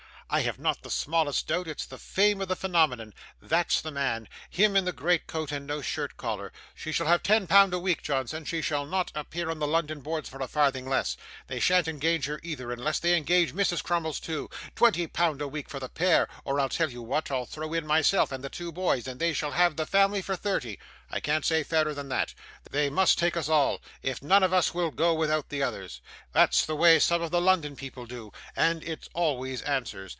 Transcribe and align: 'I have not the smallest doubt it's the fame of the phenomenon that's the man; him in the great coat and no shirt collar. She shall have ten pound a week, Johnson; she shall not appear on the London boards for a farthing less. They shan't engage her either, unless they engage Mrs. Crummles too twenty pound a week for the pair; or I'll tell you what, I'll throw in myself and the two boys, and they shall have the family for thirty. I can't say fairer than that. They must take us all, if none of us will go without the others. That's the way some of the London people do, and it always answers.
'I 0.33 0.43
have 0.43 0.59
not 0.59 0.81
the 0.81 0.89
smallest 0.89 1.47
doubt 1.47 1.67
it's 1.67 1.85
the 1.85 1.97
fame 1.97 2.39
of 2.39 2.47
the 2.47 2.55
phenomenon 2.55 3.13
that's 3.41 3.81
the 3.81 3.91
man; 3.91 4.29
him 4.49 4.77
in 4.77 4.85
the 4.85 4.93
great 4.93 5.27
coat 5.27 5.51
and 5.51 5.67
no 5.67 5.81
shirt 5.81 6.15
collar. 6.15 6.53
She 6.73 6.93
shall 6.93 7.07
have 7.07 7.21
ten 7.21 7.47
pound 7.47 7.73
a 7.73 7.79
week, 7.79 8.01
Johnson; 8.01 8.45
she 8.45 8.61
shall 8.61 8.85
not 8.85 9.11
appear 9.13 9.49
on 9.51 9.59
the 9.59 9.67
London 9.67 9.99
boards 9.99 10.29
for 10.29 10.39
a 10.41 10.47
farthing 10.47 10.87
less. 10.87 11.17
They 11.47 11.59
shan't 11.59 11.89
engage 11.89 12.27
her 12.27 12.39
either, 12.43 12.71
unless 12.71 12.97
they 12.99 13.13
engage 13.17 13.53
Mrs. 13.53 13.83
Crummles 13.83 14.21
too 14.21 14.49
twenty 14.73 15.05
pound 15.05 15.41
a 15.41 15.49
week 15.49 15.69
for 15.69 15.81
the 15.81 15.89
pair; 15.89 16.29
or 16.45 16.61
I'll 16.61 16.69
tell 16.69 16.89
you 16.89 17.01
what, 17.01 17.29
I'll 17.29 17.43
throw 17.45 17.73
in 17.73 17.85
myself 17.85 18.31
and 18.31 18.41
the 18.41 18.47
two 18.47 18.71
boys, 18.71 19.07
and 19.09 19.19
they 19.19 19.33
shall 19.33 19.51
have 19.51 19.75
the 19.75 19.85
family 19.85 20.21
for 20.21 20.37
thirty. 20.37 20.79
I 21.09 21.19
can't 21.19 21.43
say 21.43 21.61
fairer 21.63 21.93
than 21.93 22.07
that. 22.07 22.33
They 22.69 22.89
must 22.89 23.19
take 23.19 23.35
us 23.35 23.49
all, 23.49 23.81
if 24.01 24.23
none 24.23 24.43
of 24.43 24.53
us 24.53 24.73
will 24.73 24.91
go 24.91 25.13
without 25.13 25.49
the 25.49 25.61
others. 25.61 25.99
That's 26.31 26.65
the 26.65 26.77
way 26.77 26.99
some 26.99 27.21
of 27.21 27.31
the 27.31 27.41
London 27.41 27.75
people 27.75 28.05
do, 28.05 28.31
and 28.55 28.81
it 28.85 29.09
always 29.13 29.61
answers. 29.63 30.09